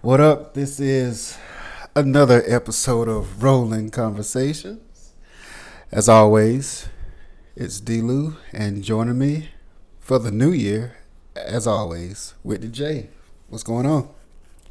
[0.00, 0.54] What up?
[0.54, 1.36] This is
[1.96, 5.12] another episode of Rolling Conversations.
[5.90, 6.88] As always,
[7.56, 9.48] it's D-Lou, and joining me
[9.98, 10.98] for the new year,
[11.34, 13.08] as always, Whitney J.
[13.48, 14.08] What's going on?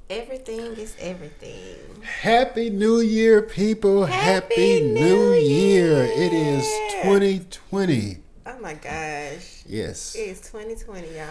[0.09, 1.75] Everything is everything.
[2.21, 4.05] Happy New Year, people.
[4.05, 6.03] Happy, Happy New, New Year.
[6.03, 7.03] It is Year.
[7.03, 8.19] 2020.
[8.49, 9.63] Oh my gosh.
[9.65, 10.15] Yes.
[10.17, 11.25] It's 2020, y'all.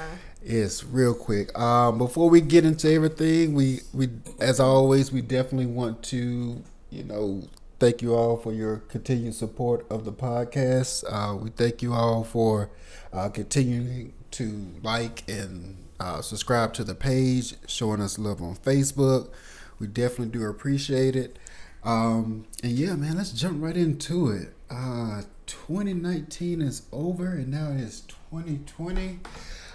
[0.45, 1.59] Yes, real quick.
[1.59, 7.05] Um, before we get into everything, we we as always we definitely want to you
[7.05, 7.49] know
[7.81, 11.05] thank you all for your continued support of the podcast.
[11.09, 12.69] Uh, we thank you all for
[13.15, 19.31] uh, continuing to like and uh, subscribe to the page, showing us love on Facebook.
[19.79, 21.39] We definitely do appreciate it.
[21.83, 24.53] Um, and yeah, man, let's jump right into it.
[24.69, 28.01] Uh, 2019 is over, and now it is
[28.31, 29.21] 2020.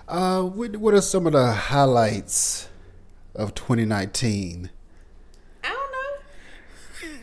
[0.08, 2.68] Uh, what, what are some of the highlights
[3.36, 4.70] of 2019?
[5.64, 5.92] I don't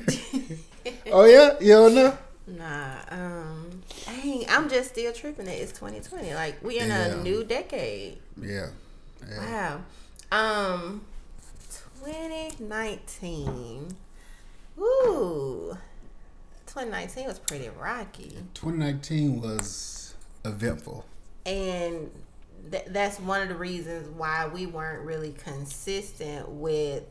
[0.08, 0.56] know.
[1.10, 2.16] Oh yeah, you don't know?
[2.46, 6.32] Nah, um, dang, I'm just still tripping that it's 2020.
[6.34, 7.06] Like, we in Yeah.
[7.08, 8.18] a new decade.
[8.40, 8.68] Yeah.
[9.28, 9.80] yeah.
[10.30, 10.74] Wow.
[10.74, 11.02] Um,
[12.04, 13.96] 2019.
[14.78, 15.76] Ooh.
[16.68, 18.36] 2019 was pretty rocky.
[18.54, 21.04] 2019 was eventful.
[21.46, 22.10] and
[22.70, 27.04] th- that's one of the reasons why we weren't really consistent with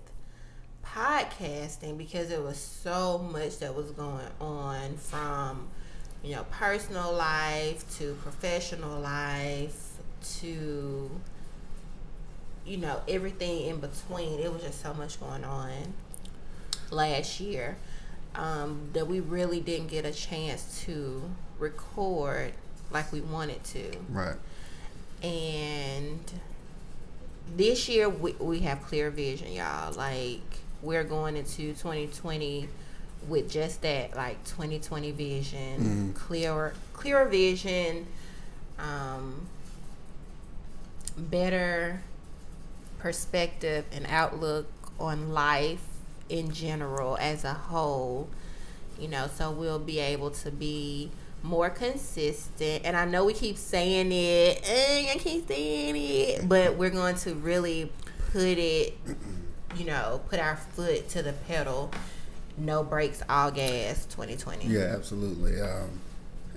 [0.85, 5.67] podcasting because there was so much that was going on from
[6.23, 9.97] you know personal life to professional life
[10.39, 11.09] to
[12.65, 15.93] you know everything in between it was just so much going on
[16.89, 17.75] last year
[18.37, 21.21] um, that we really didn't get a chance to
[21.59, 22.53] record
[22.91, 23.97] like we wanted to.
[24.09, 24.35] Right.
[25.23, 26.19] and
[27.55, 29.93] this year we, we have clear vision y'all.
[29.93, 30.41] Like
[30.81, 32.69] we're going into 2020
[33.27, 38.05] with just that like 2020 vision clearer clearer vision
[38.77, 39.47] um
[41.17, 42.01] better
[42.99, 44.67] perspective and outlook
[44.99, 45.83] on life
[46.29, 48.29] in general as a whole
[48.99, 51.09] you know so we'll be able to be
[51.43, 52.83] more consistent.
[52.83, 57.15] And i know we keep saying it eh, i keep saying it but we're going
[57.17, 57.91] to really
[58.31, 58.97] put it
[59.77, 61.91] you know put our foot to the pedal.
[62.57, 65.61] No brakes all gas 2020 Yeah, absolutely.
[65.61, 66.01] Um,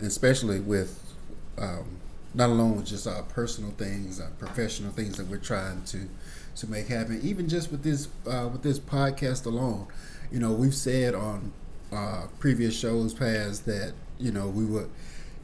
[0.01, 1.15] especially with
[1.59, 1.99] um,
[2.33, 6.09] not alone with just our personal things, our professional things that we're trying to
[6.57, 7.21] to make happen.
[7.23, 9.87] Even just with this uh, with this podcast alone,
[10.31, 11.53] you know, we've said on
[11.93, 14.91] uh, previous shows past that you know we would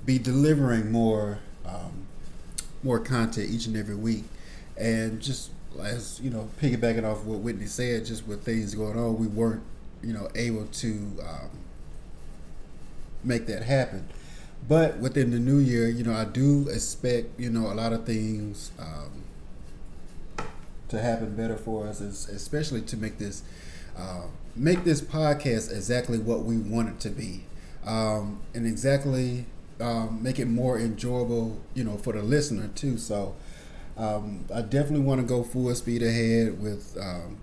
[0.05, 2.07] be delivering more um,
[2.83, 4.25] more content each and every week,
[4.77, 5.51] and just
[5.83, 9.63] as you know, piggybacking off what Whitney said, just with things going on, we weren't
[10.03, 10.89] you know able to
[11.27, 11.51] um,
[13.25, 14.09] make that happen.
[14.69, 18.05] But within the new year, you know, I do expect you know a lot of
[18.05, 19.25] things um,
[20.89, 23.43] to happen better for us, is especially to make this
[23.97, 24.23] uh,
[24.55, 27.45] make this podcast exactly what we want it to be,
[27.87, 29.47] um, and exactly
[29.81, 32.99] um, make it more enjoyable, you know, for the listener too.
[32.99, 33.35] So.
[33.99, 37.39] Um, I definitely want to go full speed ahead with um,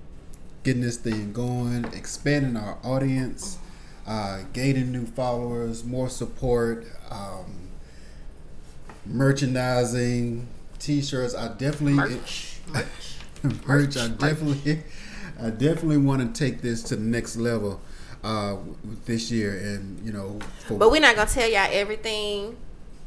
[0.64, 3.58] getting this thing going, expanding our audience,
[4.06, 7.70] uh, gaining new followers, more support, um,
[9.06, 11.34] merchandising, t-shirts.
[11.36, 13.13] I definitely merch merch
[13.68, 13.98] merch.
[13.98, 14.84] I definitely,
[15.42, 17.82] I definitely want to take this to the next level
[18.24, 18.58] uh,
[19.06, 22.58] this year, and you know, for, But we're not gonna tell y'all everything.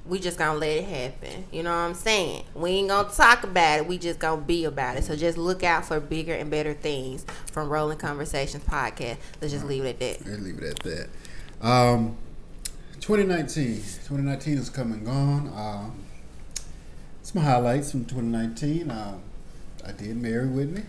[0.04, 1.47] We just gonna let it happen.
[1.50, 2.44] You know what I'm saying?
[2.54, 3.86] We ain't gonna talk about it.
[3.86, 5.04] We just gonna be about it.
[5.04, 9.16] So just look out for bigger and better things from Rolling Conversations podcast.
[9.41, 10.26] Let's just leave it at that.
[10.26, 11.08] Let's leave it at that.
[11.66, 12.16] Um,
[13.00, 13.76] 2019.
[13.76, 15.48] 2019 is coming gone.
[15.48, 16.04] Um,
[17.22, 18.91] some highlights from 2019.
[18.91, 19.22] Um,
[19.86, 20.82] I did marry Whitney.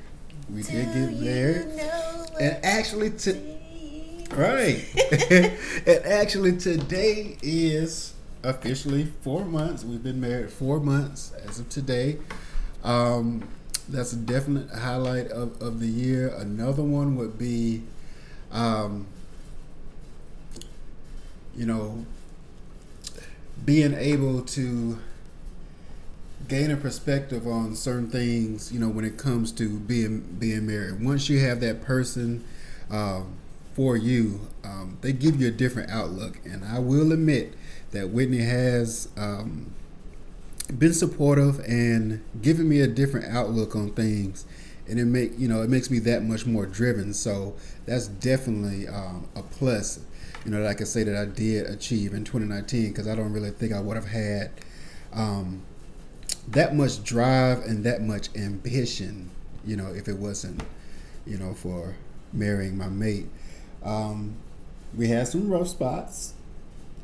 [0.51, 1.67] We did get married.
[2.39, 3.33] And actually, to,
[4.31, 4.83] right.
[5.85, 8.13] and actually, today is
[8.44, 9.83] officially four months.
[9.83, 12.17] We've been married four months as of today.
[12.83, 13.47] Um,
[13.88, 16.29] that's a definite highlight of, of the year.
[16.29, 17.83] Another one would be,
[18.51, 19.05] um,
[21.55, 22.05] you know,
[23.63, 24.99] being able to
[26.47, 31.03] gain a perspective on certain things, you know, when it comes to being being married.
[31.03, 32.44] Once you have that person
[32.89, 33.33] um,
[33.73, 36.39] for you, um, they give you a different outlook.
[36.45, 37.53] And I will admit
[37.91, 39.73] that Whitney has um,
[40.77, 44.45] been supportive and given me a different outlook on things
[44.89, 47.13] and it make you know it makes me that much more driven.
[47.13, 47.55] So
[47.85, 49.99] that's definitely um, a plus.
[50.45, 53.33] You know that I can say that I did achieve in 2019 because I don't
[53.33, 54.51] really think I would have had
[55.13, 55.63] um,
[56.47, 59.29] that much drive and that much ambition.
[59.65, 60.63] You know if it wasn't
[61.25, 61.95] you know for
[62.33, 63.27] marrying my mate.
[63.83, 64.35] Um,
[64.95, 66.33] we had some rough spots,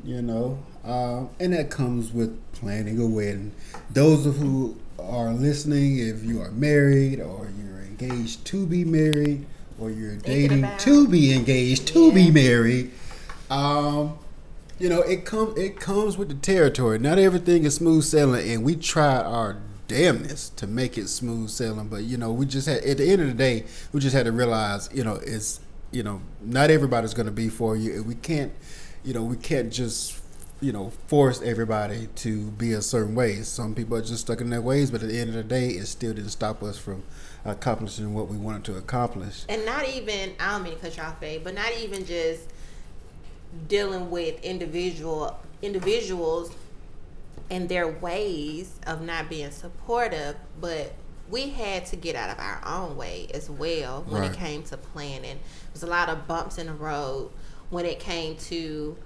[0.04, 3.52] you know, uh, and that comes with planning a wedding.
[3.90, 9.46] Those of who are listening, if you are married or you're engaged to be married
[9.78, 12.14] or you're dating to be engaged to yeah.
[12.14, 12.90] be married,
[13.50, 14.18] um,
[14.78, 16.98] you know, it comes it comes with the territory.
[16.98, 21.88] Not everything is smooth sailing, and we try our damnness to make it smooth sailing.
[21.88, 24.26] But you know, we just had at the end of the day, we just had
[24.26, 25.60] to realize, you know, it's
[25.94, 27.94] you know, not everybody's going to be for you.
[27.94, 28.52] and We can't,
[29.04, 30.20] you know, we can't just,
[30.60, 33.36] you know, force everybody to be a certain way.
[33.42, 35.68] Some people are just stuck in their ways, but at the end of the day,
[35.68, 37.04] it still didn't stop us from
[37.44, 39.44] accomplishing what we wanted to accomplish.
[39.48, 42.48] And not even, I don't mean to cut you off, babe, but not even just
[43.68, 46.52] dealing with individual individuals
[47.50, 50.94] and their ways of not being supportive, but
[51.30, 54.30] we had to get out of our own way as well when right.
[54.30, 55.22] it came to planning.
[55.22, 57.30] There was a lot of bumps in the road
[57.70, 58.96] when it came to,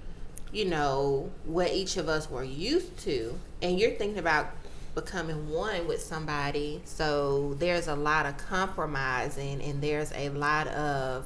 [0.51, 3.37] you know, what each of us were used to.
[3.61, 4.51] And you're thinking about
[4.95, 6.81] becoming one with somebody.
[6.85, 11.25] So there's a lot of compromising and there's a lot of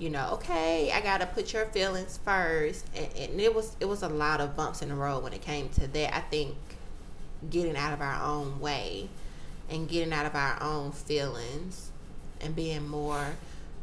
[0.00, 4.02] you know, okay, I gotta put your feelings first, and, and, it was it was
[4.02, 6.16] a lot of bumps in the road when it came to that.
[6.16, 6.56] I think
[7.50, 9.10] getting out of our own way
[9.68, 11.90] and getting out of our own feelings
[12.40, 13.36] and being more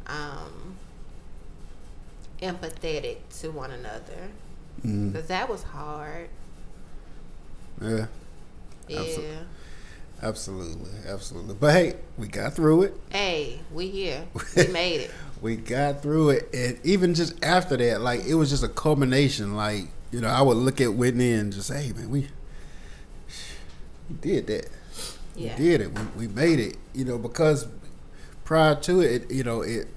[0.08, 0.76] um,
[2.42, 4.28] empathetic to one another
[4.82, 5.26] because mm-hmm.
[5.28, 6.28] that was hard.
[7.80, 8.06] Yeah.
[8.88, 9.00] Yeah.
[9.00, 9.36] Absolutely.
[10.22, 11.54] Absolutely, absolutely.
[11.54, 12.94] But hey, we got through it.
[13.10, 14.26] Hey, we here.
[14.56, 15.10] We made it.
[15.40, 19.54] we got through it, and even just after that, like it was just a culmination.
[19.54, 22.28] Like you know, I would look at Whitney and just say, "Hey, man, we,
[24.08, 24.68] we did that."
[25.38, 25.56] yeah.
[25.56, 25.92] we did it.
[25.92, 26.76] We, we made it.
[26.94, 27.66] You know, because
[28.44, 29.88] prior to it, you know, it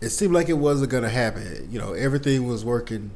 [0.00, 1.68] it seemed like it wasn't going to happen.
[1.70, 3.10] You know, everything was working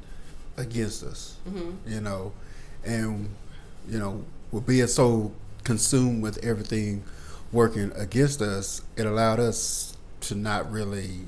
[0.56, 1.36] against us.
[1.48, 1.92] Mm-hmm.
[1.92, 2.32] You know,
[2.84, 3.28] and
[3.88, 5.32] you know, with being so
[5.66, 7.02] consumed with everything
[7.52, 11.26] working against us, it allowed us to not really.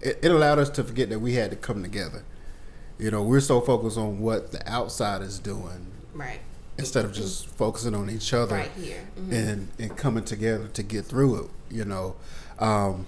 [0.00, 2.24] It, it allowed us to forget that we had to come together.
[2.98, 5.86] You know, we're so focused on what the outside is doing.
[6.12, 6.40] Right
[6.78, 9.32] instead of just focusing on each other right here mm-hmm.
[9.32, 12.14] and and coming together to get through it you know
[12.60, 13.04] um,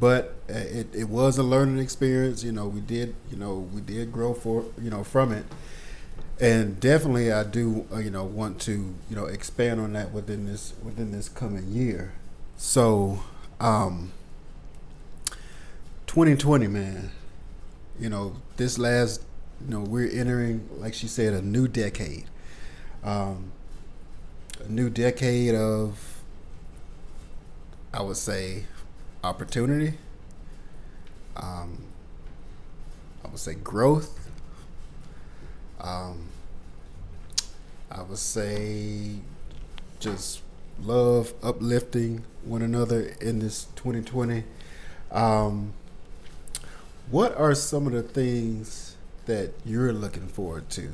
[0.00, 4.10] but it, it was a learning experience you know we did you know we did
[4.10, 5.44] grow for you know from it
[6.40, 8.72] and definitely I do uh, you know want to
[9.08, 12.12] you know expand on that within this within this coming year
[12.56, 13.20] so
[13.60, 14.12] um
[16.06, 17.10] 2020 man
[17.98, 19.22] you know this last
[19.64, 22.24] you know we're entering like she said a new decade
[23.04, 23.52] um,
[24.64, 26.20] a new decade of,
[27.92, 28.64] I would say,
[29.22, 29.98] opportunity.
[31.36, 31.84] Um,
[33.24, 34.17] I would say growth.
[35.80, 36.26] Um,
[37.90, 39.16] I would say
[40.00, 40.42] just
[40.82, 44.44] love, uplifting one another in this 2020.
[45.10, 45.72] Um,
[47.10, 50.90] what are some of the things that you're looking forward to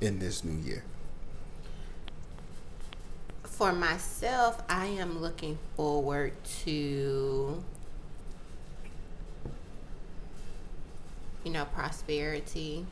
[0.00, 0.84] in this new year?
[3.42, 6.32] For myself, I am looking forward
[6.64, 7.62] to
[11.44, 12.86] you know, prosperity,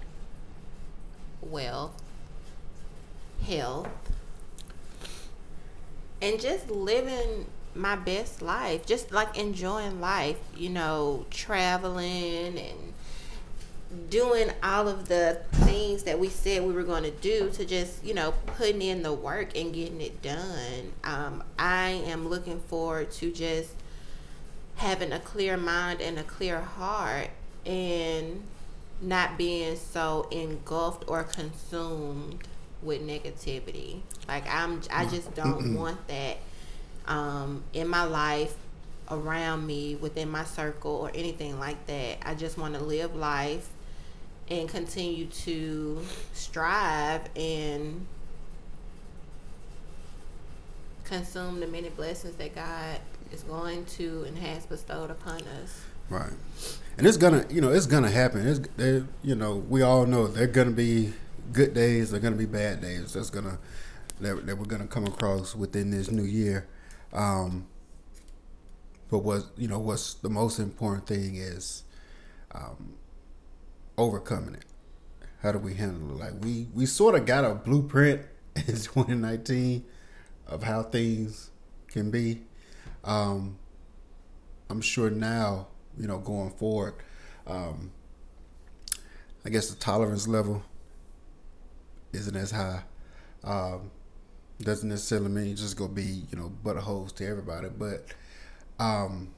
[1.43, 2.03] wealth,
[3.47, 3.89] health,
[6.21, 12.93] and just living my best life, just like enjoying life, you know, traveling and
[14.09, 18.03] doing all of the things that we said we were going to do to just
[18.03, 20.93] you know putting in the work and getting it done.
[21.05, 23.71] Um, i am looking forward to just
[24.77, 27.29] having a clear mind and a clear heart
[27.67, 28.43] and
[29.03, 32.39] not being so engulfed or consumed
[32.83, 36.39] with negativity like i'm i just don't want that
[37.07, 38.55] um, in my life
[39.11, 43.69] around me within my circle or anything like that i just want to live life
[44.49, 46.01] and continue to
[46.33, 48.07] strive and
[51.05, 52.99] consume the many blessings that God
[53.33, 55.83] is going to and has bestowed upon us.
[56.09, 56.33] Right.
[56.99, 58.47] And it's gonna, you know, it's gonna happen.
[58.47, 61.13] It's, they, you know, we all know there are gonna be
[61.53, 62.11] good days.
[62.11, 63.15] There are gonna be bad days.
[63.15, 63.59] That's gonna
[64.21, 66.69] that, that we're gonna come across within this new year.
[67.13, 67.67] Um,
[69.11, 71.85] but what you know what's the most important thing is
[72.55, 72.95] um,
[73.99, 74.65] overcoming it.
[75.43, 76.25] How do we handle it?
[76.25, 78.23] Like we we sort of got a blueprint
[78.57, 79.85] in 2019
[80.47, 81.51] of how things
[81.89, 82.43] can be.
[83.05, 83.59] Um,
[84.71, 85.69] I'm sure now,
[85.99, 86.95] you know, going forward,
[87.47, 87.91] um,
[89.45, 90.63] I guess the tolerance level
[92.13, 92.83] isn't as high.
[93.45, 93.91] Um,
[94.61, 98.07] doesn't necessarily mean you're just gonna be, you know, buttholes to everybody, but
[98.79, 99.31] um,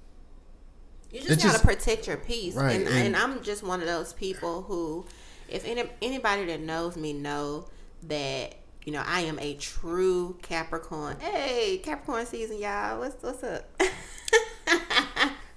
[1.11, 2.54] you just gotta just, protect your peace.
[2.54, 5.06] Right, and, and, and, I'm just one of those people who,
[5.49, 7.68] if any, anybody that knows me know
[8.04, 11.18] that you know I am a true Capricorn.
[11.20, 12.99] Hey, Capricorn season, y'all.
[12.99, 13.64] What's what's up?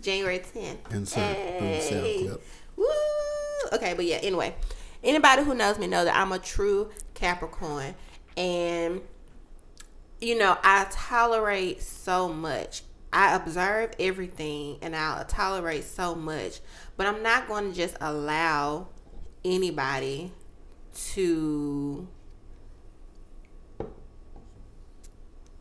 [0.01, 0.91] January 10th.
[0.91, 2.25] Insert, hey.
[2.25, 2.41] Yep.
[2.75, 2.85] Woo!
[3.73, 4.17] Okay, but yeah.
[4.17, 4.55] Anyway,
[5.03, 7.95] anybody who knows me know that I'm a true Capricorn,
[8.35, 9.01] and
[10.21, 12.83] you know I tolerate so much.
[13.11, 16.59] I observe everything, and I'll tolerate so much,
[16.97, 18.89] but I'm not going to just allow
[19.43, 20.33] anybody
[21.13, 22.07] to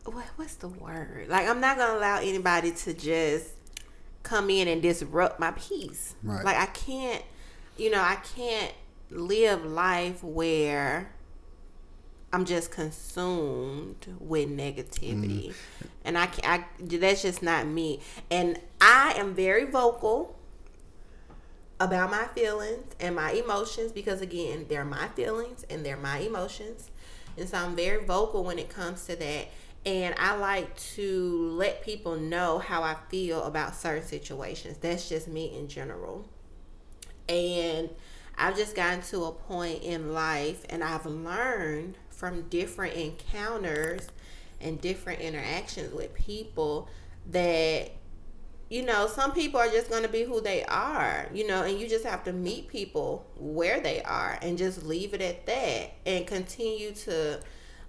[0.04, 1.28] what, what's the word?
[1.28, 3.55] Like I'm not gonna allow anybody to just
[4.26, 6.14] come in and disrupt my peace.
[6.22, 6.44] Right.
[6.44, 7.22] Like I can't,
[7.76, 8.72] you know, I can't
[9.10, 11.12] live life where
[12.32, 15.54] I'm just consumed with negativity, mm.
[16.04, 18.00] and I, I that's just not me.
[18.30, 20.36] And I am very vocal
[21.78, 26.90] about my feelings and my emotions because again, they're my feelings and they're my emotions,
[27.38, 29.48] and so I'm very vocal when it comes to that
[29.86, 34.78] and I like to let people know how I feel about certain situations.
[34.78, 36.28] That's just me in general.
[37.28, 37.88] And
[38.36, 44.08] I've just gotten to a point in life and I've learned from different encounters
[44.60, 46.88] and different interactions with people
[47.30, 47.92] that
[48.68, 51.78] you know, some people are just going to be who they are, you know, and
[51.78, 55.92] you just have to meet people where they are and just leave it at that
[56.04, 57.38] and continue to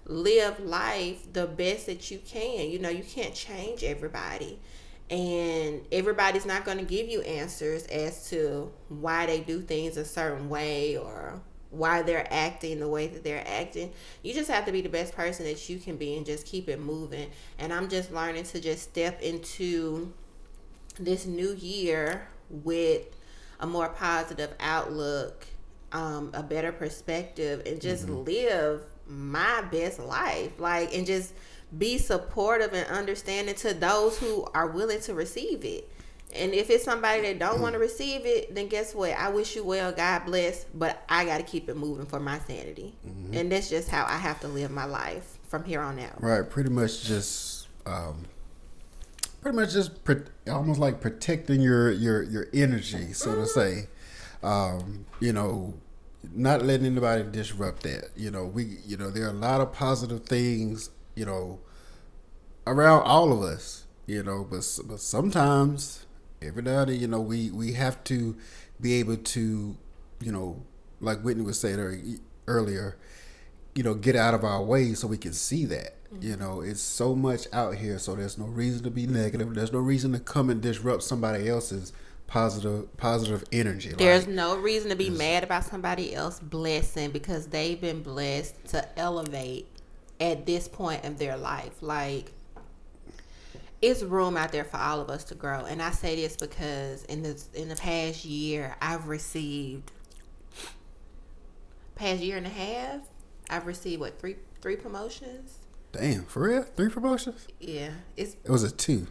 [0.08, 2.70] live life the best that you can.
[2.70, 4.58] You know, you can't change everybody.
[5.10, 10.04] And everybody's not going to give you answers as to why they do things a
[10.04, 13.92] certain way or why they're acting the way that they're acting.
[14.22, 16.68] You just have to be the best person that you can be and just keep
[16.68, 17.30] it moving.
[17.58, 20.12] And I'm just learning to just step into
[20.98, 23.06] this new year with
[23.60, 25.46] a more positive outlook,
[25.92, 28.24] um, a better perspective, and just mm-hmm.
[28.24, 30.52] live my best life.
[30.58, 31.34] Like and just
[31.76, 35.90] be supportive and understanding to those who are willing to receive it.
[36.34, 39.12] And if it's somebody that don't want to receive it then guess what?
[39.12, 42.38] I wish you well god bless but i got to keep it moving for my
[42.40, 42.94] sanity.
[43.06, 43.34] Mm-hmm.
[43.34, 46.22] and that's just how i have to live my life from here on out.
[46.22, 48.24] Right pretty much just um
[49.40, 53.40] pretty much just pre- almost like protecting your your your energy so mm-hmm.
[53.40, 53.88] to say.
[54.42, 55.74] Um you know
[56.34, 58.10] not letting anybody disrupt that.
[58.16, 61.60] You know, we you know there are a lot of positive things you know
[62.66, 63.84] around all of us.
[64.06, 66.06] You know, but but sometimes
[66.42, 68.36] every now and then, you know, we we have to
[68.80, 69.76] be able to,
[70.20, 70.62] you know,
[71.00, 72.96] like Whitney was saying earlier,
[73.74, 75.94] you know, get out of our way so we can see that.
[76.12, 76.26] Mm-hmm.
[76.26, 79.54] You know, it's so much out here, so there's no reason to be negative.
[79.54, 81.92] There's no reason to come and disrupt somebody else's
[82.28, 83.92] positive positive energy.
[83.96, 88.66] There's like, no reason to be mad about somebody else blessing because they've been blessed
[88.68, 89.66] to elevate
[90.20, 91.82] at this point of their life.
[91.82, 92.32] Like
[93.80, 95.64] it's room out there for all of us to grow.
[95.64, 99.90] And I say this because in this in the past year I've received
[101.94, 103.00] past year and a half,
[103.48, 105.54] I've received what three three promotions.
[105.92, 106.62] Damn, for real?
[106.76, 107.48] Three promotions?
[107.58, 107.92] Yeah.
[108.18, 109.06] It's it was a two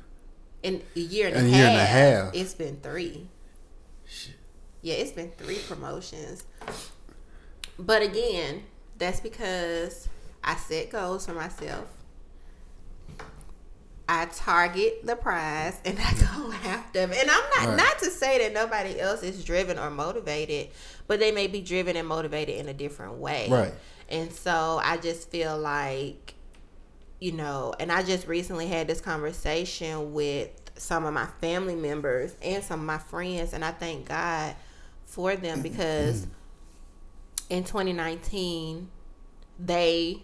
[0.64, 2.36] in a year and, a, a, year half, and a half.
[2.36, 3.28] It's been three.
[4.06, 4.36] Shit.
[4.82, 6.44] Yeah, it's been three promotions.
[7.80, 8.64] But again,
[8.98, 10.10] that's because
[10.44, 11.88] I set goals for myself.
[14.10, 17.12] I target the prize and I go after them.
[17.12, 17.78] And I'm not right.
[17.78, 20.70] not to say that nobody else is driven or motivated,
[21.08, 23.48] but they may be driven and motivated in a different way.
[23.50, 23.74] Right.
[24.10, 26.36] And so I just feel like
[27.20, 32.36] you know, and I just recently had this conversation with some of my family members
[32.42, 34.56] and some of my friends, and I thank God
[35.06, 37.54] for them because mm-hmm.
[37.54, 38.90] in 2019,
[39.60, 40.22] they,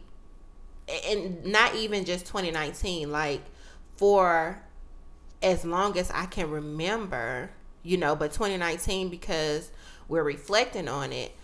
[1.08, 3.42] and not even just 2019, like
[3.98, 4.62] for
[5.42, 7.50] as long as I can remember,
[7.82, 9.72] you know, but 2019 because
[10.08, 11.36] we're reflecting on it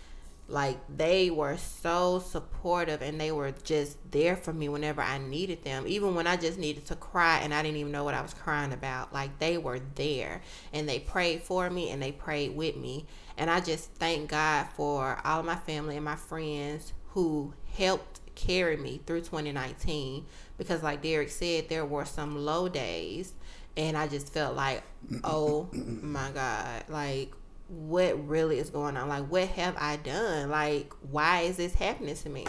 [0.50, 5.62] Like they were so supportive and they were just there for me whenever I needed
[5.62, 5.84] them.
[5.86, 8.34] Even when I just needed to cry and I didn't even know what I was
[8.34, 9.12] crying about.
[9.12, 10.42] Like they were there
[10.72, 13.06] and they prayed for me and they prayed with me.
[13.38, 18.20] And I just thank God for all of my family and my friends who helped
[18.34, 20.24] carry me through 2019
[20.56, 23.34] because like Derek said there were some low days
[23.76, 24.82] and I just felt like
[25.24, 27.32] oh my god like
[27.70, 29.08] what really is going on?
[29.08, 30.50] Like, what have I done?
[30.50, 32.46] Like, why is this happening to me?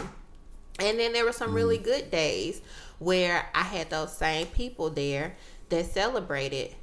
[0.80, 1.84] And then there were some really mm.
[1.84, 2.60] good days
[2.98, 5.36] where I had those same people there
[5.68, 6.74] that celebrated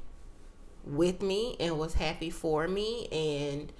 [0.85, 3.07] with me and was happy for me.
[3.11, 3.73] And,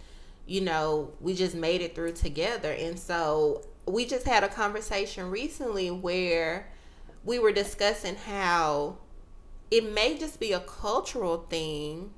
[0.45, 2.71] you know, we just made it through together.
[2.71, 6.67] And so we just had a conversation recently where
[7.23, 8.97] we were discussing how
[9.71, 12.11] it may just be a cultural thing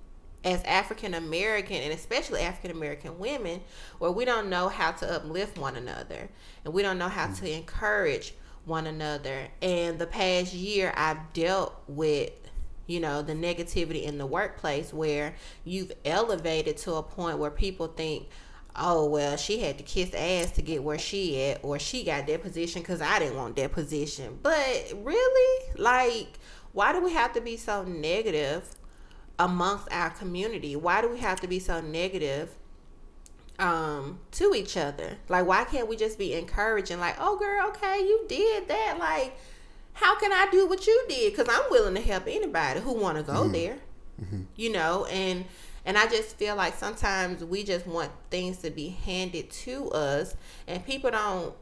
[0.44, 3.62] as African American and especially African American women,
[4.00, 6.30] where we don't know how to uplift one another
[6.66, 8.34] and we don't know how to encourage
[8.66, 9.48] one another.
[9.62, 12.32] And the past year, I've dealt with,
[12.88, 17.88] you know, the negativity in the workplace where you've elevated to a point where people
[17.88, 18.28] think,
[18.76, 22.26] oh well she had to kiss ass to get where she at or she got
[22.26, 26.40] that position because i didn't want that position but really like
[26.72, 28.64] why do we have to be so negative
[29.40, 30.76] amongst our community.
[30.76, 32.50] Why do we have to be so negative
[33.60, 35.18] um to each other?
[35.30, 39.38] Like why can't we just be encouraging like, "Oh girl, okay, you did that." Like
[39.94, 41.36] how can I do what you did?
[41.36, 43.52] Cuz I'm willing to help anybody who want to go mm-hmm.
[43.52, 43.78] there.
[44.22, 44.42] Mm-hmm.
[44.56, 45.46] You know, and
[45.86, 50.36] and I just feel like sometimes we just want things to be handed to us
[50.68, 51.56] and people don't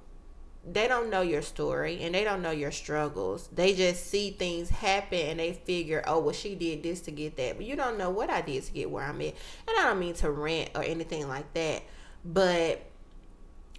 [0.71, 3.49] they don't know your story and they don't know your struggles.
[3.51, 7.37] They just see things happen and they figure, oh, well, she did this to get
[7.37, 7.57] that.
[7.57, 9.33] But you don't know what I did to get where I'm at.
[9.67, 11.83] And I don't mean to rant or anything like that.
[12.23, 12.83] But,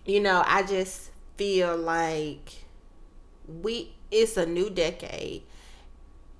[0.05, 2.65] you know, I just feel like
[3.47, 5.43] we, it's a new decade.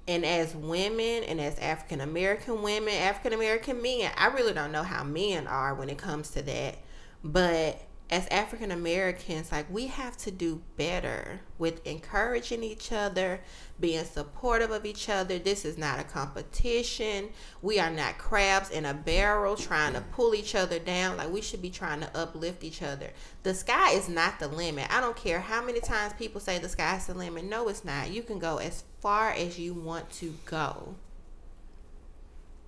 [0.09, 4.83] And as women and as African American women, African American men, I really don't know
[4.83, 6.79] how men are when it comes to that.
[7.23, 13.41] But as African Americans, like we have to do better with encouraging each other,
[13.79, 15.39] being supportive of each other.
[15.39, 17.29] This is not a competition.
[17.63, 21.19] We are not crabs in a barrel trying to pull each other down.
[21.19, 23.11] Like we should be trying to uplift each other.
[23.45, 24.89] The sky is not the limit.
[24.91, 27.45] I don't care how many times people say the sky is the limit.
[27.45, 28.11] No, it's not.
[28.11, 30.97] You can go as far as you want to go.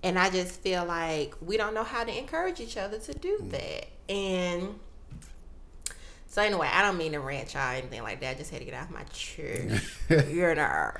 [0.01, 3.39] And I just feel like we don't know how to encourage each other to do
[3.41, 3.51] mm.
[3.51, 3.87] that.
[4.09, 4.79] And
[6.33, 8.31] so anyway, I don't mean to rant y'all or anything like that.
[8.31, 9.85] I just had to get off my chest.
[10.09, 10.91] you know.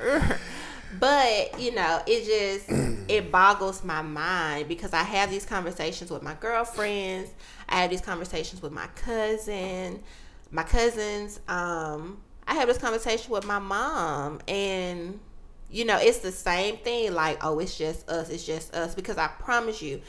[1.00, 2.70] but you know, it just
[3.10, 7.32] it boggles my mind because I have these conversations with my girlfriends.
[7.68, 10.04] I have these conversations with my cousin,
[10.52, 11.40] my cousins.
[11.48, 15.20] Um, I have this conversation with my mom, and
[15.68, 17.12] you know, it's the same thing.
[17.12, 18.30] Like, oh, it's just us.
[18.30, 18.94] It's just us.
[18.94, 20.00] Because I promise you,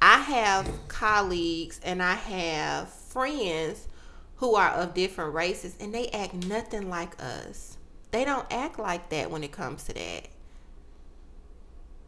[0.00, 3.86] I have colleagues and I have friends
[4.42, 7.78] who are of different races and they act nothing like us.
[8.10, 10.26] They don't act like that when it comes to that.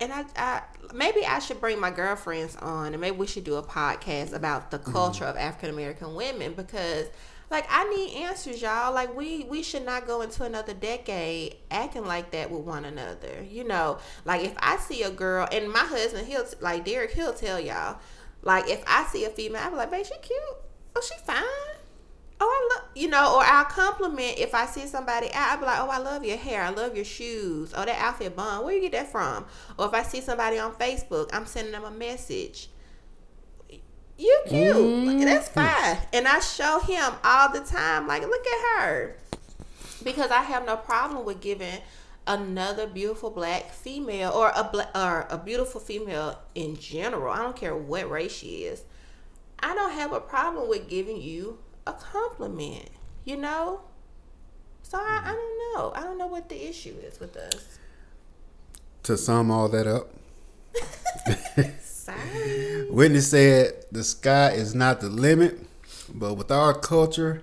[0.01, 3.55] And I, I maybe I should bring my girlfriends on and maybe we should do
[3.55, 4.91] a podcast about the mm-hmm.
[4.91, 5.31] culture mm-hmm.
[5.31, 7.07] of African American women because
[7.53, 8.93] like I need answers, y'all.
[8.93, 13.47] Like we we should not go into another decade acting like that with one another.
[13.49, 17.33] You know, like if I see a girl and my husband, he'll like Derek, he'll
[17.33, 18.01] tell y'all.
[18.43, 20.41] Like if I see a female, I'll be like, "Babe, she cute.
[20.97, 21.74] Oh, she fine
[22.41, 25.53] oh, I love, you know, or I'll compliment if I see somebody out.
[25.53, 26.63] I'll be like, oh, I love your hair.
[26.63, 27.73] I love your shoes.
[27.77, 28.65] Oh, that outfit bun.
[28.65, 29.47] Where you get that from?
[29.79, 32.69] Or if I see somebody on Facebook, I'm sending them a message.
[34.17, 34.77] You cute.
[34.77, 35.21] Mm-hmm.
[35.21, 35.99] That's fine.
[36.13, 39.17] And I show him all the time, like, look at her.
[40.03, 41.81] Because I have no problem with giving
[42.27, 47.33] another beautiful black female or a black or a beautiful female in general.
[47.33, 48.85] I don't care what race she is.
[49.59, 52.91] I don't have a problem with giving you a compliment,
[53.25, 53.81] you know?
[54.83, 55.93] So I, I don't know.
[55.95, 57.79] I don't know what the issue is with us.
[59.05, 60.09] To sum all that up,
[61.81, 62.87] Sorry.
[62.91, 65.59] Whitney said the sky is not the limit,
[66.13, 67.43] but with our culture,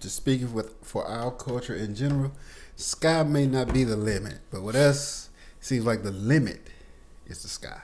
[0.00, 2.32] just speaking with for our culture in general,
[2.76, 6.60] sky may not be the limit, but with us, seems like the limit
[7.26, 7.80] is the sky.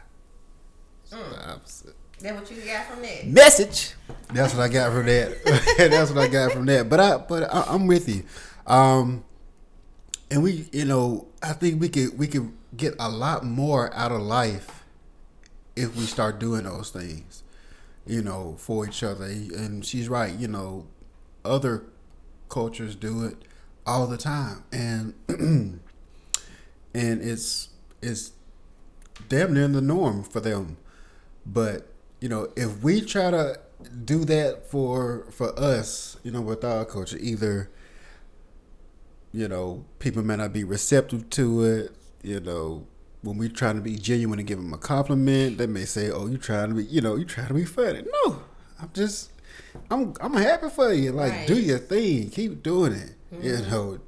[1.10, 1.30] Mm.
[1.30, 1.94] the opposite.
[2.20, 3.94] That what you got from that message?
[4.32, 5.44] That's what I got from that.
[5.78, 6.88] That's what I got from that.
[6.88, 8.24] But I, but I, am with you.
[8.66, 9.24] Um,
[10.30, 14.10] and we, you know, I think we could we could get a lot more out
[14.10, 14.82] of life
[15.76, 17.44] if we start doing those things,
[18.04, 19.26] you know, for each other.
[19.26, 20.34] And she's right.
[20.34, 20.88] You know,
[21.44, 21.84] other
[22.48, 23.36] cultures do it
[23.86, 25.80] all the time, and and
[26.94, 27.68] it's
[28.02, 28.32] it's
[29.28, 30.78] damn near the norm for them.
[31.46, 31.86] But
[32.20, 33.58] you know, if we try to
[34.04, 37.70] do that for for us, you know, with our culture, either
[39.32, 41.92] you know, people may not be receptive to it.
[42.22, 42.86] You know,
[43.22, 46.26] when we trying to be genuine and give them a compliment, they may say, "Oh,
[46.26, 48.42] you trying to be, you know, you trying to be funny." No,
[48.80, 49.30] I'm just,
[49.90, 51.12] I'm, I'm happy for you.
[51.12, 51.46] Like, right.
[51.46, 53.14] do your thing, keep doing it.
[53.32, 53.46] Mm-hmm.
[53.46, 54.00] You know,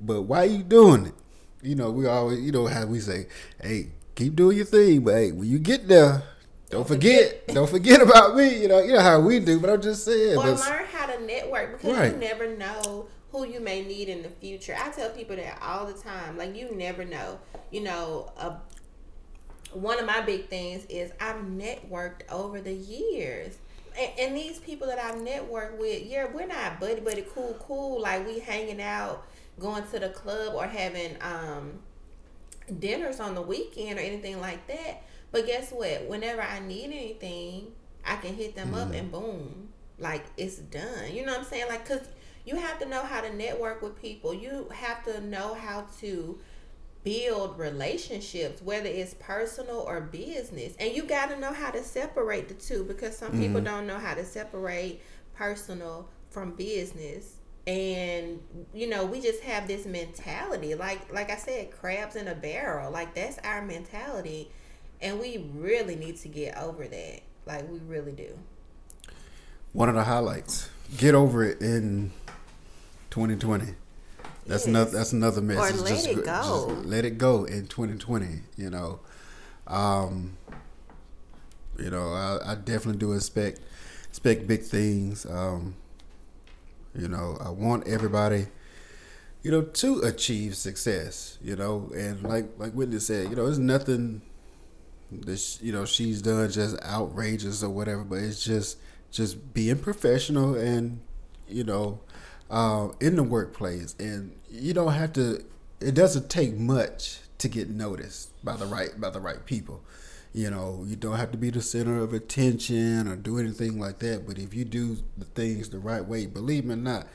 [0.00, 1.14] but why you doing it?
[1.62, 3.26] You know, we always, you know, how we say,
[3.60, 6.22] "Hey, keep doing your thing," but hey, when you get there,
[6.68, 8.60] don't forget, don't forget about me.
[8.62, 9.60] You know, you know how we do.
[9.60, 10.36] But I'm just saying.
[10.36, 12.12] Or learn how to network because right.
[12.12, 14.74] you never know who you may need in the future.
[14.76, 16.36] I tell people that all the time.
[16.36, 17.38] Like you never know.
[17.70, 18.56] You know, a,
[19.76, 23.58] one of my big things is I've networked over the years.
[23.98, 28.00] And, and these people that I've networked with, yeah, we're not buddy buddy cool cool
[28.00, 29.24] like we hanging out,
[29.60, 31.78] going to the club or having um
[32.80, 35.04] dinners on the weekend or anything like that.
[35.32, 36.06] But guess what?
[36.06, 37.72] Whenever I need anything,
[38.04, 38.82] I can hit them mm.
[38.82, 41.12] up and boom, like it's done.
[41.12, 41.68] You know what I'm saying?
[41.68, 42.06] Like, cause
[42.44, 44.32] you have to know how to network with people.
[44.32, 46.38] You have to know how to
[47.02, 50.74] build relationships, whether it's personal or business.
[50.80, 53.42] And you got to know how to separate the two because some mm-hmm.
[53.42, 55.02] people don't know how to separate
[55.34, 57.36] personal from business.
[57.66, 58.40] And
[58.72, 62.92] you know, we just have this mentality, like like I said, crabs in a barrel.
[62.92, 64.52] Like that's our mentality,
[65.00, 67.20] and we really need to get over that.
[67.46, 68.38] Like we really do.
[69.72, 70.70] One of the highlights.
[70.96, 72.12] Get over it in
[73.10, 73.74] 2020.
[74.46, 74.66] That's yes.
[74.66, 74.90] another.
[74.90, 75.76] That's another message.
[75.76, 76.66] Or let just, it go.
[76.68, 78.26] Just let it go in 2020.
[78.56, 79.00] You know,
[79.66, 80.36] um,
[81.78, 83.60] you know, I, I definitely do expect
[84.08, 85.26] expect big things.
[85.26, 85.74] Um,
[86.96, 88.46] you know, I want everybody,
[89.42, 91.38] you know, to achieve success.
[91.42, 94.22] You know, and like like Whitney said, you know, there's nothing
[95.10, 98.78] that you know she's done just outrageous or whatever, but it's just
[99.10, 101.00] just being professional and
[101.48, 102.00] you know
[102.50, 105.44] uh, in the workplace, and you don't have to.
[105.80, 109.82] It doesn't take much to get noticed by the right by the right people.
[110.32, 114.00] You know, you don't have to be the center of attention or do anything like
[114.00, 114.26] that.
[114.26, 117.06] But if you do the things the right way, believe me or not,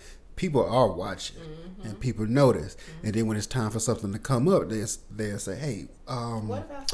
[0.41, 1.87] people are watching mm-hmm.
[1.87, 2.75] and people notice.
[2.75, 3.05] Mm-hmm.
[3.05, 6.47] And then when it's time for something to come up, they they'll say, "Hey, um,
[6.47, 6.91] what about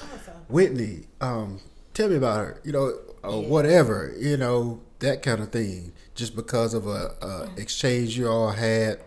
[0.49, 1.07] Whitney?
[1.21, 1.61] Um,
[1.93, 3.47] tell me about her." You know, or yeah.
[3.47, 4.13] whatever.
[4.19, 8.99] You know, that kind of thing just because of a, a exchange you all had,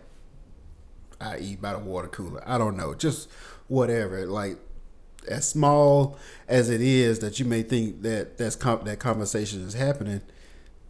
[1.19, 2.41] i.e., by the water cooler.
[2.43, 3.29] I don't know, just
[3.67, 4.25] whatever.
[4.25, 4.57] Like
[5.27, 9.75] as small as it is that you may think that that's com- that conversation is
[9.75, 10.21] happening,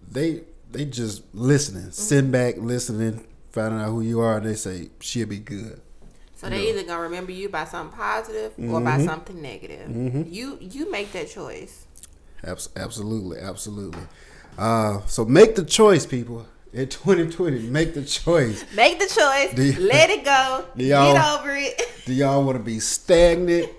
[0.10, 1.92] they they just listening, mm-hmm.
[1.92, 5.82] sitting back, listening, finding out who you are, and they say she'll be good.
[6.36, 8.74] So they either gonna remember you by something positive mm-hmm.
[8.74, 9.06] or by mm-hmm.
[9.06, 9.90] something negative.
[9.90, 10.24] Mm-hmm.
[10.26, 11.86] You you make that choice.
[12.44, 14.02] Absolutely, absolutely.
[14.58, 16.48] Uh, so make the choice, people.
[16.74, 18.64] In 2020, make the choice.
[18.76, 19.58] Make the choice.
[19.58, 20.66] You, let it go.
[20.78, 21.82] Get over it.
[22.06, 23.70] Do y'all want to be stagnant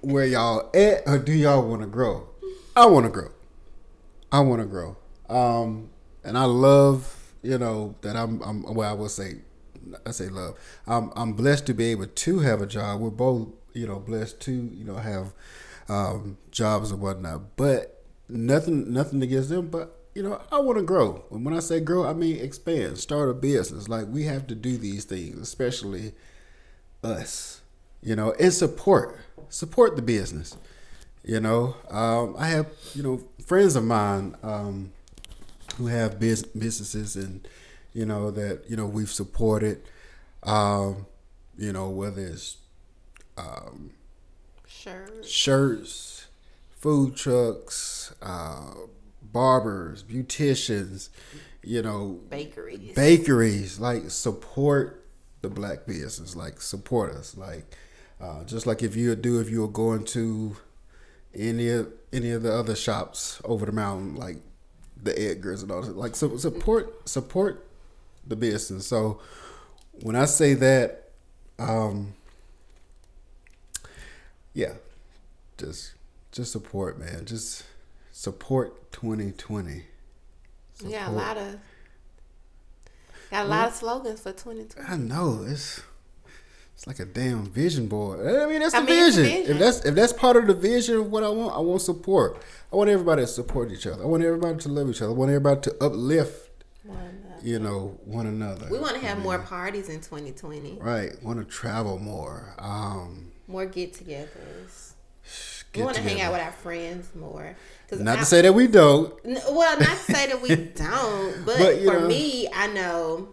[0.00, 2.28] where y'all at, or do y'all want to grow?
[2.76, 3.32] I want to grow.
[4.30, 4.96] I want to grow.
[5.28, 5.90] Um,
[6.24, 8.40] and I love, you know, that I'm.
[8.42, 9.36] I'm well, I will say,
[10.06, 10.58] I say love.
[10.86, 11.12] I'm.
[11.16, 13.00] I'm blessed to be able to have a job.
[13.00, 15.32] We're both, you know, blessed to, you know, have
[15.88, 17.56] um, jobs and whatnot.
[17.56, 21.24] But nothing nothing against them, but you know, I want to grow.
[21.30, 23.88] And when I say grow, I mean expand, start a business.
[23.88, 26.12] Like we have to do these things, especially
[27.02, 27.60] us.
[28.02, 30.56] You know, and support support the business.
[31.24, 34.92] You know, um, I have you know friends of mine um,
[35.76, 37.46] who have biz- businesses and
[37.92, 39.82] you know that you know we've supported.
[40.42, 41.06] Um,
[41.56, 42.56] you know whether it's
[43.36, 43.92] um,
[44.66, 46.12] shirts, shirts
[46.82, 48.74] food trucks, uh,
[49.22, 51.10] barbers, beauticians,
[51.62, 53.80] you know, bakeries, bakeries.
[53.80, 55.06] Like support
[55.40, 56.34] the black business.
[56.34, 57.36] Like support us.
[57.36, 57.64] Like
[58.20, 60.56] uh, just like if you do if you were going to
[61.34, 64.38] any of any of the other shops over the mountain, like
[65.02, 65.96] the Edgars and all that.
[65.96, 67.66] Like so support support
[68.26, 68.86] the business.
[68.86, 69.20] So
[70.00, 71.10] when I say that,
[71.58, 72.14] um,
[74.54, 74.74] yeah,
[75.58, 75.94] just
[76.30, 77.24] just support, man.
[77.24, 77.64] Just
[78.12, 79.84] support 2020.
[80.74, 80.92] Support.
[80.92, 81.58] Yeah, a lot of
[83.30, 84.88] got a lot of slogans for 2020.
[84.88, 85.82] I know it's
[86.74, 88.20] it's like a damn vision board.
[88.20, 89.24] I mean, that's the I mean, vision.
[89.24, 89.52] vision.
[89.52, 92.42] If that's if that's part of the vision of what I want, I want support.
[92.72, 94.02] I want everybody to support each other.
[94.02, 95.12] I want everybody to love each other.
[95.12, 96.52] I want everybody to uplift
[97.42, 98.68] you know, one another.
[98.70, 100.78] We want to have more parties in 2020.
[100.80, 101.10] Right.
[101.22, 102.54] Want to travel more.
[102.58, 104.92] Um, more get-togethers.
[105.74, 107.56] we want to hang out with our friends more.
[107.90, 109.12] Not I, to say that we don't.
[109.24, 112.08] Well, not to say that we don't, but, but for know.
[112.08, 113.28] me, I know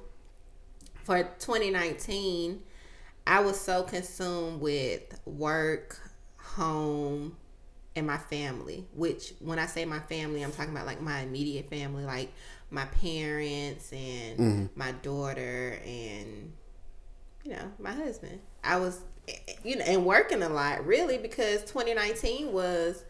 [1.04, 2.62] for 2019,
[3.30, 6.00] I was so consumed with work,
[6.38, 7.38] home,
[7.96, 8.88] and my family.
[8.96, 12.34] Which, when I say my family, I'm talking about like my immediate family, like
[12.72, 14.66] my parents and mm-hmm.
[14.76, 16.52] my daughter and
[17.44, 18.40] you know my husband.
[18.64, 19.00] I was
[19.64, 23.04] you know and working a lot really because 2019 was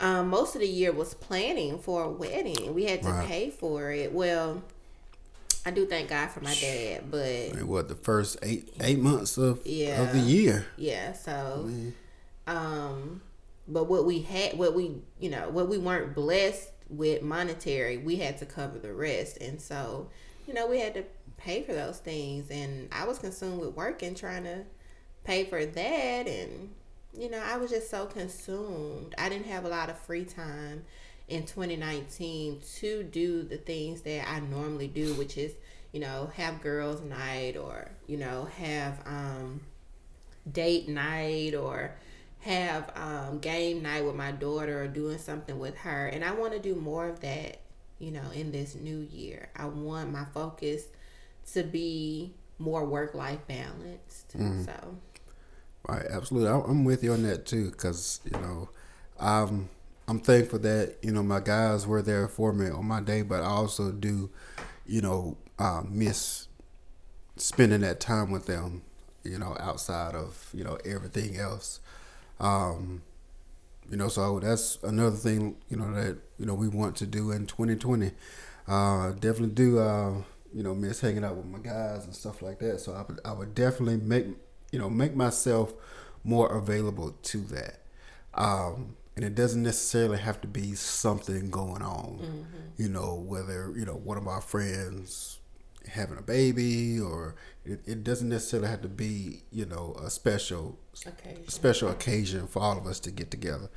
[0.00, 2.74] um, most of the year was planning for a wedding.
[2.74, 4.12] We had to pay for it.
[4.12, 4.62] Well,
[5.66, 9.66] I do thank God for my dad, but what the first eight eight months of
[9.66, 10.66] yeah of the year.
[10.76, 11.68] Yeah, so
[12.46, 13.22] um,
[13.66, 18.16] but what we had, what we you know, what we weren't blessed with monetary, we
[18.16, 20.10] had to cover the rest, and so
[20.46, 21.04] you know we had to
[21.38, 24.64] pay for those things, and I was consumed with working, trying to
[25.24, 26.74] pay for that, and
[27.16, 29.14] you know I was just so consumed.
[29.16, 30.84] I didn't have a lot of free time
[31.28, 35.52] in 2019 to do the things that I normally do, which is,
[35.92, 39.60] you know, have girls' night or, you know, have um,
[40.50, 41.92] date night or
[42.40, 46.06] have um, game night with my daughter or doing something with her.
[46.06, 47.60] And I want to do more of that,
[47.98, 49.48] you know, in this new year.
[49.56, 50.84] I want my focus
[51.52, 54.36] to be more work life balanced.
[54.36, 54.66] Mm.
[54.66, 54.96] So,
[55.88, 56.50] right, absolutely.
[56.50, 58.68] I'm with you on that too, because, you know,
[59.18, 59.70] um,
[60.06, 63.42] I'm thankful that you know my guys were there for me on my day, but
[63.42, 64.30] I also do,
[64.86, 66.48] you know, uh, miss
[67.36, 68.82] spending that time with them.
[69.22, 71.80] You know, outside of you know everything else.
[72.38, 73.02] Um,
[73.90, 77.30] you know, so that's another thing you know that you know we want to do
[77.30, 78.10] in 2020.
[78.66, 80.14] Uh, definitely do uh,
[80.52, 82.80] you know miss hanging out with my guys and stuff like that.
[82.80, 84.26] So I would I would definitely make
[84.70, 85.72] you know make myself
[86.22, 87.80] more available to that.
[88.34, 92.18] Um, and it doesn't necessarily have to be something going on.
[92.22, 92.82] Mm-hmm.
[92.82, 95.38] You know, whether you know one of our friends
[95.88, 100.78] having a baby or it, it doesn't necessarily have to be you know a special
[101.06, 101.48] occasion.
[101.48, 103.68] special occasion for all of us to get together.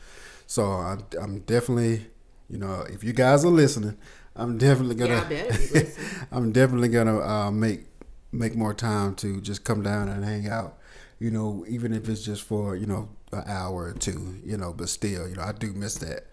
[0.46, 2.08] So I'm, I'm definitely
[2.50, 3.98] you know if you guys are listening,
[4.36, 5.84] I'm definitely gonna yeah,
[6.32, 7.86] I'm definitely gonna uh, make
[8.32, 10.78] make more time to just come down and hang out.
[11.20, 14.74] You know, even if it's just for you know an hour or two, you know,
[14.74, 16.28] but still, you know, I do miss that.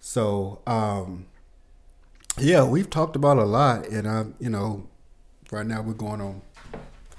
[0.00, 1.26] So, um,
[2.38, 4.88] yeah, we've talked about a lot, and I, you know,
[5.50, 6.42] right now we're going on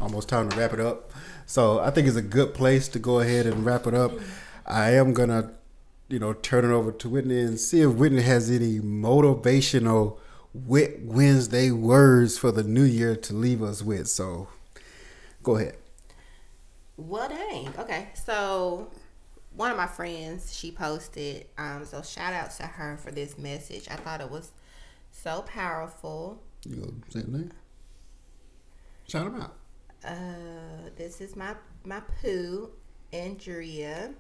[0.01, 1.11] almost time to wrap it up.
[1.45, 4.11] So I think it's a good place to go ahead and wrap it up.
[4.65, 5.51] I am gonna,
[6.09, 10.17] you know, turn it over to Whitney and see if Whitney has any motivational
[10.53, 14.07] Wit Wednesday words for the new year to leave us with.
[14.07, 14.49] So,
[15.41, 15.77] go ahead.
[16.97, 17.73] Well, dang.
[17.79, 18.91] Okay, so
[19.55, 23.87] one of my friends she posted um so shout out to her for this message.
[23.89, 24.51] I thought it was
[25.11, 26.41] so powerful.
[26.65, 27.51] You go say the name
[29.07, 29.55] shout them out.
[30.03, 32.71] Uh this is my my poo
[33.11, 34.11] andrea.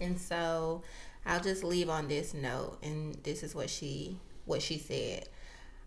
[0.00, 0.82] And so
[1.26, 5.28] i'll just leave on this note and this is what she what she said.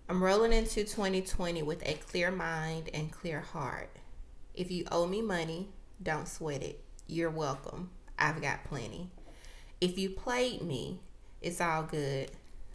[0.10, 3.90] I'm rolling into 2020 with a clear mind and clear heart
[4.54, 5.68] if you owe me money
[6.02, 7.90] don't sweat it you're welcome
[8.22, 9.10] I've got plenty.
[9.82, 11.00] If you played me,
[11.42, 12.30] it's all good.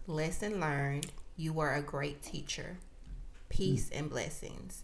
[0.08, 1.06] Lesson learned.
[1.36, 2.78] You were a great teacher.
[3.48, 4.00] Peace mm.
[4.00, 4.82] and blessings.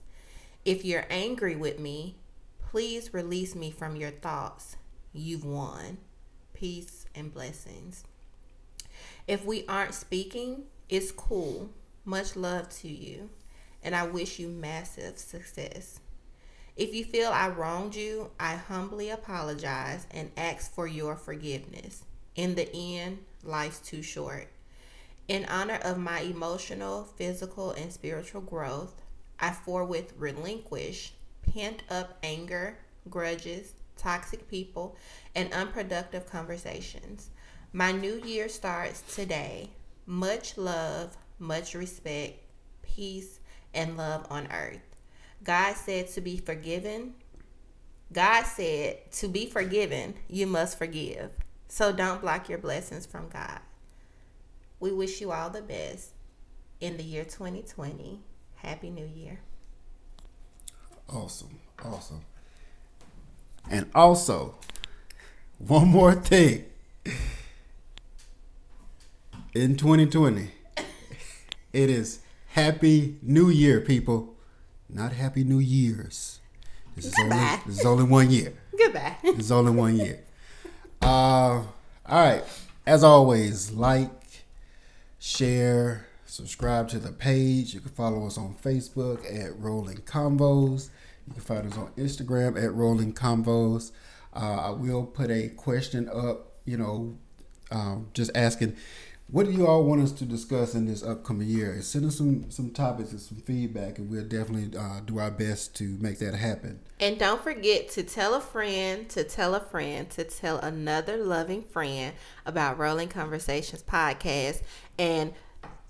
[0.64, 2.14] If you're angry with me,
[2.70, 4.76] please release me from your thoughts.
[5.12, 5.98] You've won.
[6.54, 8.04] Peace and blessings.
[9.26, 11.70] If we aren't speaking, it's cool.
[12.04, 13.30] Much love to you.
[13.82, 15.98] And I wish you massive success.
[16.74, 22.04] If you feel I wronged you, I humbly apologize and ask for your forgiveness.
[22.34, 24.48] In the end, life's too short.
[25.28, 29.02] In honor of my emotional, physical, and spiritual growth,
[29.38, 32.78] I forthwith relinquish pent up anger,
[33.10, 34.96] grudges, toxic people,
[35.34, 37.28] and unproductive conversations.
[37.72, 39.70] My new year starts today.
[40.06, 42.38] Much love, much respect,
[42.82, 43.40] peace,
[43.74, 44.91] and love on earth.
[45.42, 47.14] God said to be forgiven.
[48.12, 51.30] God said to be forgiven, you must forgive.
[51.68, 53.60] So don't block your blessings from God.
[54.78, 56.10] We wish you all the best
[56.80, 58.20] in the year 2020.
[58.56, 59.40] Happy New Year.
[61.08, 61.58] Awesome.
[61.84, 62.20] Awesome.
[63.70, 64.56] And also,
[65.58, 66.64] one more thing.
[69.54, 70.50] In 2020,
[71.72, 74.34] it is Happy New Year, people.
[74.92, 76.40] Not Happy New Years.
[76.94, 77.60] This is, only, Goodbye.
[77.66, 78.52] this is only one year.
[78.78, 79.16] Goodbye.
[79.24, 80.20] It's only one year.
[81.00, 81.66] Uh, all
[82.06, 82.42] right.
[82.86, 84.10] As always, like,
[85.18, 87.72] share, subscribe to the page.
[87.72, 90.90] You can follow us on Facebook at Rolling Convos.
[91.26, 93.92] You can find us on Instagram at Rolling Convos.
[94.34, 97.16] Uh, I will put a question up, you know,
[97.70, 98.76] um, just asking,
[99.32, 101.80] what do you all want us to discuss in this upcoming year?
[101.80, 105.74] Send us some, some topics and some feedback, and we'll definitely uh, do our best
[105.76, 106.78] to make that happen.
[107.00, 111.62] And don't forget to tell a friend, to tell a friend, to tell another loving
[111.62, 112.14] friend
[112.44, 114.60] about Rolling Conversations podcast.
[114.98, 115.32] And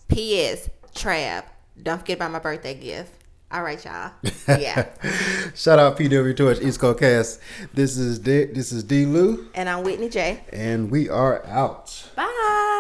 [0.07, 0.71] P.S.
[0.95, 1.43] Trav,
[1.83, 3.11] don't forget about my birthday gift.
[3.51, 4.13] All right, y'all.
[4.49, 4.89] Yeah.
[5.55, 7.41] Shout out PW Torch East Coast Cast.
[7.75, 10.45] This is D, this is D Lou, and I'm Whitney J.
[10.53, 12.09] and we are out.
[12.17, 12.72] Bye.